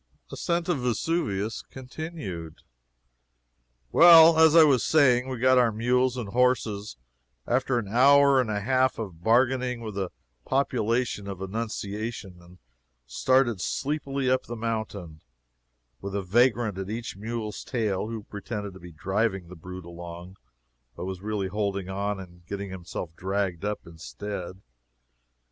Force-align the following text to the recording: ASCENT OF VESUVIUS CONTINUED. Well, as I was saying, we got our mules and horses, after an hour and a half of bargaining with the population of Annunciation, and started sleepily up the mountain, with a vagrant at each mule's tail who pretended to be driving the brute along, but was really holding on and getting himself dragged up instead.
ASCENT 0.31 0.67
OF 0.67 0.79
VESUVIUS 0.79 1.61
CONTINUED. 1.69 2.55
Well, 3.91 4.39
as 4.39 4.55
I 4.55 4.63
was 4.63 4.83
saying, 4.83 5.29
we 5.29 5.37
got 5.37 5.59
our 5.59 5.71
mules 5.71 6.17
and 6.17 6.29
horses, 6.29 6.97
after 7.45 7.77
an 7.77 7.87
hour 7.87 8.41
and 8.41 8.49
a 8.49 8.61
half 8.61 8.97
of 8.97 9.21
bargaining 9.23 9.81
with 9.81 9.93
the 9.93 10.09
population 10.43 11.27
of 11.27 11.39
Annunciation, 11.39 12.41
and 12.41 12.57
started 13.05 13.61
sleepily 13.61 14.27
up 14.27 14.47
the 14.47 14.55
mountain, 14.55 15.21
with 16.01 16.15
a 16.15 16.23
vagrant 16.23 16.79
at 16.79 16.89
each 16.89 17.15
mule's 17.15 17.63
tail 17.63 18.07
who 18.07 18.23
pretended 18.23 18.73
to 18.73 18.79
be 18.79 18.91
driving 18.91 19.49
the 19.49 19.55
brute 19.55 19.85
along, 19.85 20.35
but 20.95 21.05
was 21.05 21.21
really 21.21 21.49
holding 21.49 21.89
on 21.89 22.19
and 22.19 22.43
getting 22.47 22.71
himself 22.71 23.15
dragged 23.15 23.63
up 23.63 23.85
instead. 23.85 24.63